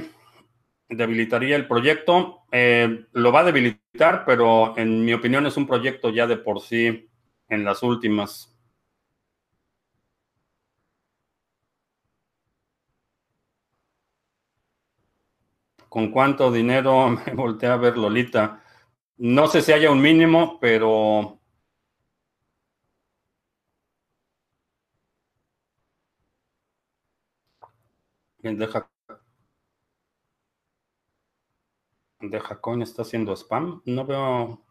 [0.89, 2.43] debilitaría el proyecto.
[2.51, 6.61] Eh, lo va a debilitar, pero en mi opinión es un proyecto ya de por
[6.61, 7.09] sí
[7.47, 8.53] en las últimas.
[15.87, 18.61] ¿Con cuánto dinero me volteé a ver Lolita?
[19.17, 21.39] No sé si haya un mínimo, pero
[28.43, 28.87] Deja,
[32.31, 33.83] deja coin está haciendo spam.
[33.85, 34.65] No veo.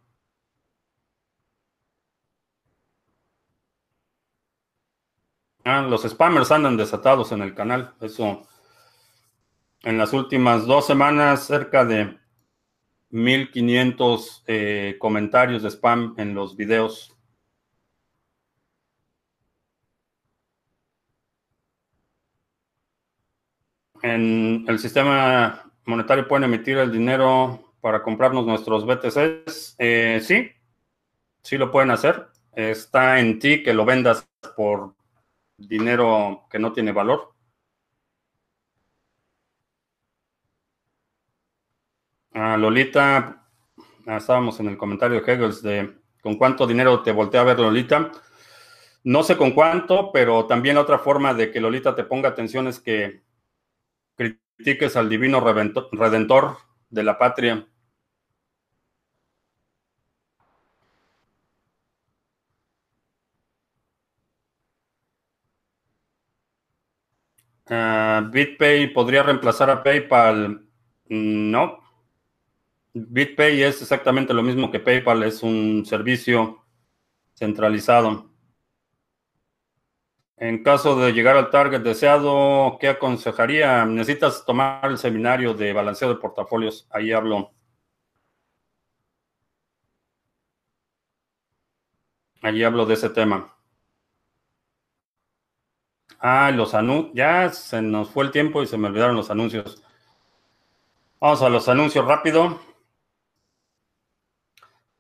[5.65, 7.95] Ah, los spammers andan desatados en el canal.
[8.01, 8.43] Eso.
[9.83, 12.19] En las últimas dos semanas, cerca de
[13.11, 17.13] 1500 eh, comentarios de spam en los videos.
[24.03, 29.77] en el sistema monetario pueden emitir el dinero para comprarnos nuestros BTCs.
[29.79, 30.51] Eh, sí,
[31.43, 32.29] sí lo pueden hacer.
[32.55, 34.95] Está en ti que lo vendas por
[35.69, 37.35] dinero que no tiene valor.
[42.35, 43.47] Ah, Lolita,
[44.07, 47.59] ah, estábamos en el comentario de Hegels de con cuánto dinero te voltea a ver
[47.59, 48.13] Lolita.
[49.05, 52.79] No sé con cuánto, pero también otra forma de que Lolita te ponga atención es
[52.81, 53.23] que
[54.17, 56.59] critiques al divino redentor
[56.89, 57.67] de la patria.
[67.67, 70.67] Ah, BitPay podría reemplazar a PayPal.
[71.09, 71.79] No.
[72.95, 76.65] BitPay es exactamente lo mismo que PayPal, es un servicio
[77.35, 78.31] centralizado.
[80.37, 83.85] En caso de llegar al target deseado, ¿qué aconsejaría?
[83.87, 86.87] Necesitas tomar el seminario de balanceo de portafolios.
[86.91, 87.53] Ahí hablo.
[92.43, 93.57] Allí hablo de ese tema.
[96.25, 96.73] Ah, los.
[97.15, 99.83] Ya se nos fue el tiempo y se me olvidaron los anuncios.
[101.21, 102.61] Vamos a los anuncios rápido.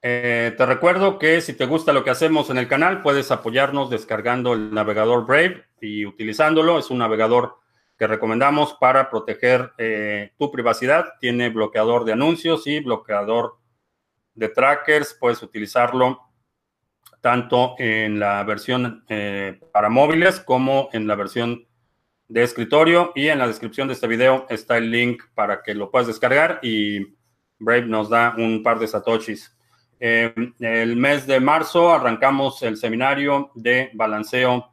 [0.02, 3.88] Eh, te recuerdo que si te gusta lo que hacemos en el canal, puedes apoyarnos
[3.88, 6.80] descargando el navegador Brave y utilizándolo.
[6.80, 7.56] Es un navegador
[7.96, 11.04] que recomendamos para proteger eh, tu privacidad.
[11.20, 13.58] Tiene bloqueador de anuncios y bloqueador
[14.34, 15.14] de trackers.
[15.20, 16.20] Puedes utilizarlo
[17.22, 21.66] tanto en la versión eh, para móviles como en la versión
[22.28, 23.12] de escritorio.
[23.14, 26.58] Y en la descripción de este video está el link para que lo puedas descargar
[26.62, 27.14] y
[27.58, 29.56] Brave nos da un par de satoshis.
[30.00, 34.68] Eh, el mes de marzo arrancamos el seminario de balanceo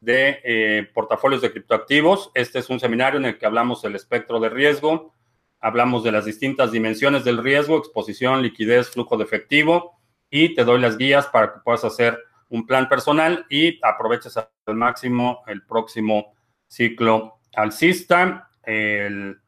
[0.00, 2.30] de eh, portafolios de criptoactivos.
[2.34, 5.14] Este es un seminario en el que hablamos del espectro de riesgo,
[5.60, 9.99] hablamos de las distintas dimensiones del riesgo, exposición, liquidez, flujo de efectivo
[10.30, 12.18] y te doy las guías para que puedas hacer
[12.48, 16.34] un plan personal y aproveches al máximo el próximo
[16.68, 18.50] ciclo alcista.
[18.62, 19.40] El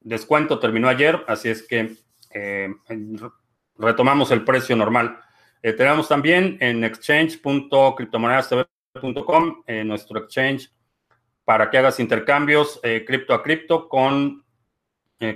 [0.00, 1.96] descuento terminó ayer, así es que
[2.30, 2.68] eh,
[3.76, 5.18] retomamos el precio normal.
[5.62, 10.70] Eh, tenemos también en exchange.cryptomonedastv.com eh, nuestro exchange
[11.44, 14.44] para que hagas intercambios eh, cripto a cripto con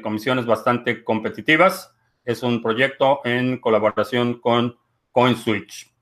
[0.01, 1.92] comisiones bastante competitivas.
[2.25, 4.79] Es un proyecto en colaboración con
[5.11, 5.93] CoinSwitch.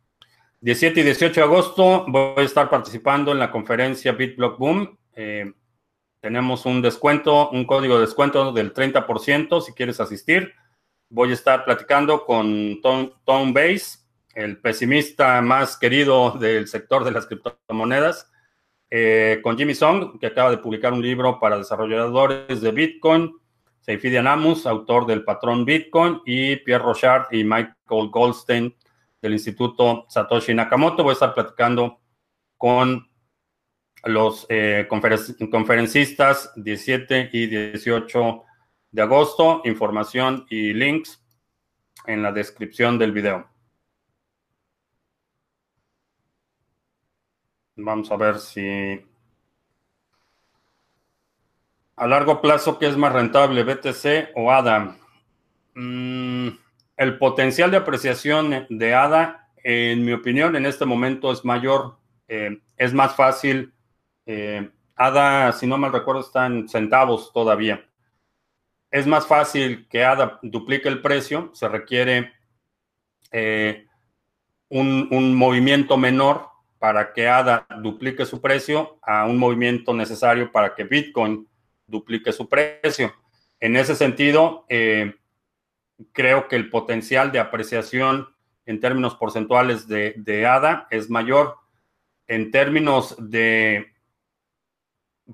[0.61, 4.99] 17 y 18 de agosto voy a estar participando en la conferencia BitBlock Boom.
[6.21, 10.55] tenemos un descuento, un código de descuento del 30% si quieres asistir
[11.11, 13.53] voy a estar platicando con Tom, Tom
[14.35, 18.31] el pesimista más querido del sector de las criptomonedas,
[18.91, 23.33] eh, con Jimmy Song, que acaba de publicar un libro para desarrolladores de Bitcoin,
[23.81, 28.75] Seyfidi Anamus, autor del patrón Bitcoin, y Pierre Rochard y Michael Goldstein
[29.21, 31.03] del Instituto Satoshi Nakamoto.
[31.03, 32.01] Voy a estar platicando
[32.57, 33.09] con
[34.05, 38.43] los eh, conferencistas 17 y 18
[38.93, 39.63] de agosto.
[39.65, 41.23] Información y links
[42.07, 43.49] en la descripción del video.
[47.77, 49.01] Vamos a ver si
[52.01, 54.97] a largo plazo, ¿qué es más rentable, BTC o ADA?
[55.75, 56.49] Mm,
[56.97, 61.99] el potencial de apreciación de ADA, en mi opinión, en este momento es mayor.
[62.27, 63.75] Eh, es más fácil.
[64.25, 67.87] Eh, ADA, si no mal recuerdo, está en centavos todavía.
[68.91, 71.51] Es más fácil que ADA duplique el precio.
[71.53, 72.33] Se requiere
[73.31, 73.85] eh,
[74.71, 76.49] un, un movimiento menor
[76.79, 81.47] para que ADA duplique su precio a un movimiento necesario para que Bitcoin
[81.91, 83.13] duplique su precio.
[83.59, 85.15] En ese sentido, eh,
[86.13, 88.29] creo que el potencial de apreciación
[88.67, 91.57] en términos porcentuales de, ADA es mayor.
[92.27, 93.93] En términos de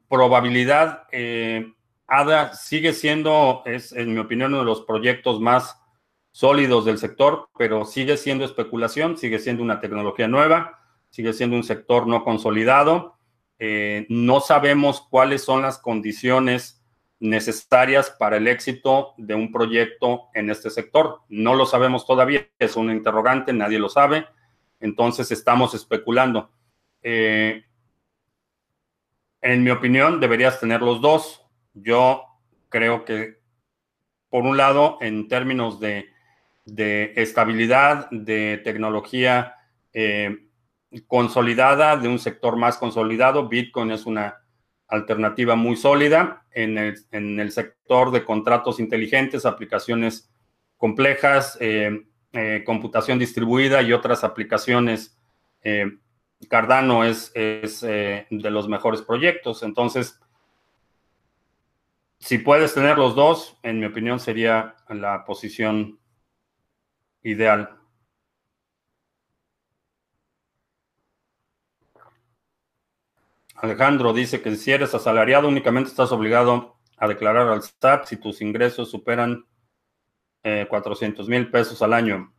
[0.09, 1.73] probabilidad, eh,
[2.07, 5.81] ADA sigue siendo, es en mi opinión, uno de los proyectos más
[6.31, 10.81] sólidos del sector, pero sigue siendo especulación, sigue siendo una tecnología nueva,
[11.11, 13.16] sigue siendo un sector no consolidado.
[13.59, 16.83] Eh, no sabemos cuáles son las condiciones
[17.19, 21.21] necesarias para el éxito de un proyecto en este sector.
[21.29, 24.27] No lo sabemos todavía, es un interrogante, nadie lo sabe,
[24.81, 26.51] entonces estamos especulando.
[27.03, 27.65] Eh,
[29.41, 31.47] en mi opinión, deberías tener los dos.
[31.73, 32.25] Yo
[32.69, 33.39] creo que,
[34.29, 36.11] por un lado, en términos de,
[37.17, 39.55] estabilidad, de tecnología
[39.93, 40.46] eh,
[41.03, 44.43] consolidada, de un sector más consolidado, Bitcoin es una
[44.89, 50.31] alternativa muy sólida en el, sector de contratos inteligentes, aplicaciones
[50.77, 55.19] complejas, eh, eh, computación distribuida y otras aplicaciones.
[55.63, 55.99] Eh,
[56.49, 59.63] Cardano es, es de los mejores proyectos.
[59.63, 60.21] Entonces,
[62.19, 65.99] si puedes tener los dos, en mi opinión sería la posición
[67.23, 67.77] ideal.
[73.57, 78.41] Alejandro dice que si eres asalariado únicamente estás obligado a declarar al SAT si tus
[78.41, 79.47] ingresos superan
[80.43, 82.33] 400 eh, mil pesos al año.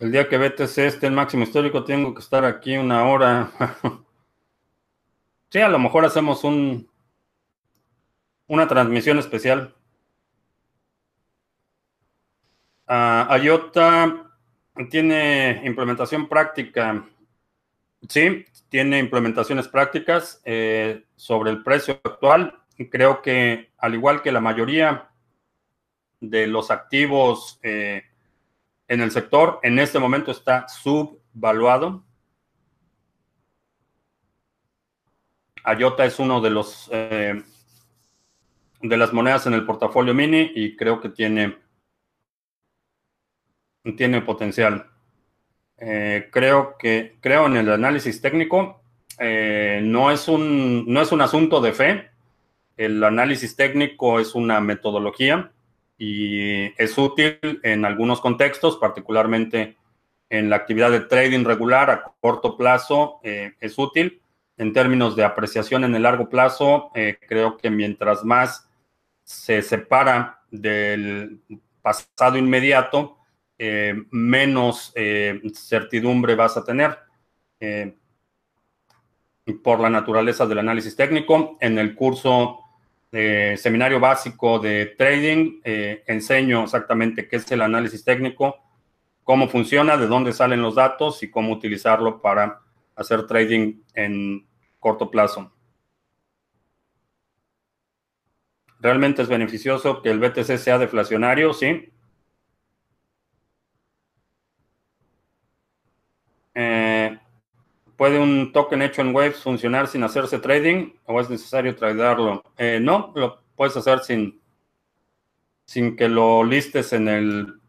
[0.00, 3.52] El día que BTC esté en máximo histórico tengo que estar aquí una hora.
[5.50, 6.90] sí, a lo mejor hacemos un,
[8.48, 9.74] una transmisión especial.
[12.86, 14.30] Uh, IOTA
[14.90, 17.04] tiene implementación práctica.
[18.08, 22.60] Sí, tiene implementaciones prácticas eh, sobre el precio actual.
[22.90, 25.08] Creo que al igual que la mayoría
[26.20, 28.02] de los activos eh,
[28.88, 32.04] en el sector, en este momento está subvaluado.
[35.78, 37.42] IOTA es uno de los eh,
[38.82, 41.63] de las monedas en el portafolio mini y creo que tiene
[43.92, 44.86] tiene potencial.
[45.78, 48.80] Eh, creo que creo en el análisis técnico.
[49.18, 52.10] Eh, no, es un, no es un asunto de fe.
[52.76, 55.52] El análisis técnico es una metodología
[55.98, 59.76] y es útil en algunos contextos, particularmente
[60.30, 64.20] en la actividad de trading regular a corto plazo, eh, es útil.
[64.56, 66.92] En términos de apreciación en el largo plazo,
[67.26, 68.68] creo que mientras más
[69.24, 71.40] se separa del
[71.82, 73.18] pasado inmediato,
[73.58, 76.98] eh, menos eh, certidumbre vas a tener
[77.60, 77.94] eh,
[79.62, 81.56] por la naturaleza del análisis técnico.
[81.60, 82.60] En el curso
[83.12, 88.56] de seminario básico de trading enseño exactamente qué es el análisis técnico,
[89.22, 92.60] cómo funciona, de dónde salen los datos y cómo utilizarlo para
[92.96, 94.46] hacer trading en
[94.80, 95.52] corto plazo.
[98.80, 101.54] ¿Realmente es beneficioso que el BTC sea deflacionario?
[101.54, 101.93] Sí.
[106.54, 107.18] Eh,
[107.96, 112.42] ¿Puede un token hecho en Waves funcionar sin hacerse trading o es necesario tradearlo?
[112.58, 114.40] Eh, no, lo puedes hacer sin,
[115.64, 117.60] sin que lo listes en el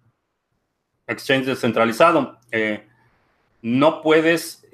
[1.08, 2.40] exchange descentralizado.
[2.52, 2.88] Eh,
[3.62, 4.68] no puedes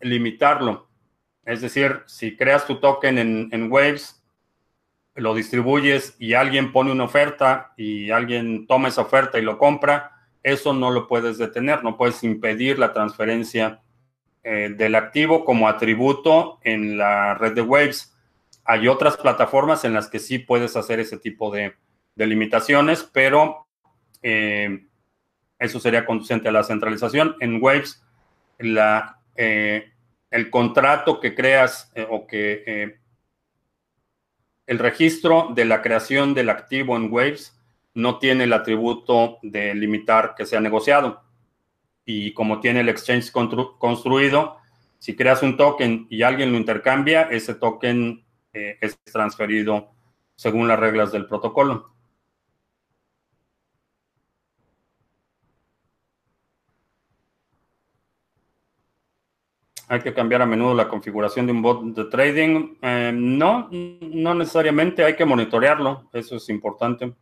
[0.00, 0.88] limitarlo.
[1.44, 4.22] Es decir, si creas tu token en, en Waves,
[5.14, 10.21] lo distribuyes y alguien pone una oferta y alguien toma esa oferta y lo compra,
[10.42, 13.80] eso no lo puedes detener, no puedes impedir la transferencia
[14.42, 18.16] eh, del activo como atributo en la red de Waves.
[18.64, 21.74] Hay otras plataformas en las que sí puedes hacer ese tipo de,
[22.16, 23.66] limitaciones, pero
[24.22, 24.84] eh,
[25.58, 27.36] eso sería conducente a la centralización.
[27.40, 28.04] En Waves,
[28.58, 29.92] eh,
[30.30, 32.98] el contrato que creas o que
[34.66, 37.58] el registro de la creación del activo en Waves
[37.94, 41.22] no tiene el atributo de limitar que sea negociado.
[42.04, 43.30] Y como tiene el exchange
[43.78, 44.58] construido,
[44.98, 49.90] Si creas un token y alguien lo intercambia, ese token eh, es transferido
[50.36, 51.92] según las reglas del protocolo.
[59.88, 62.76] Hay que cambiar a menudo la configuración de un bot de trading.
[62.80, 67.12] Eh, no, no necesariamente, hay que monitorearlo, eso es importante.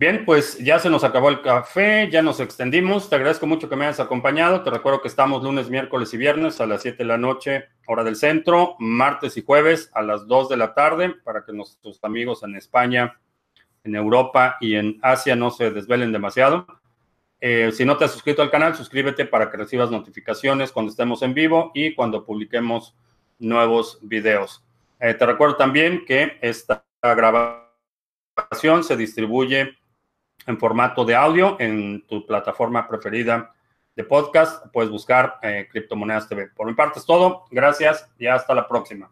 [0.00, 3.10] Bien, pues ya se nos acabó el café, ya nos extendimos.
[3.10, 4.62] Te agradezco mucho que me hayas acompañado.
[4.62, 8.04] Te recuerdo que estamos lunes, miércoles y viernes a las 7 de la noche, hora
[8.04, 12.44] del centro, martes y jueves a las 2 de la tarde, para que nuestros amigos
[12.44, 13.18] en España,
[13.82, 16.64] en Europa y en Asia no se desvelen demasiado.
[17.40, 21.22] Eh, si no te has suscrito al canal, suscríbete para que recibas notificaciones cuando estemos
[21.22, 22.94] en vivo y cuando publiquemos
[23.40, 24.64] nuevos videos.
[25.00, 27.64] Eh, te recuerdo también que esta grabación
[28.84, 29.76] se distribuye
[30.48, 33.54] en formato de audio en tu plataforma preferida
[33.94, 34.66] de podcast.
[34.72, 36.48] Puedes buscar eh, Criptomonedas TV.
[36.48, 37.44] Por mi parte es todo.
[37.50, 39.10] Gracias y hasta la próxima.